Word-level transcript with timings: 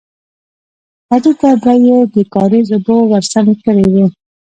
پټي 1.07 1.31
ته 1.41 1.49
به 1.61 1.73
يې 1.85 1.97
د 2.13 2.15
کاريز 2.33 2.67
اوبه 2.75 2.95
ورسمې 3.11 3.55
کړې 3.63 3.85
وې. 3.93 4.05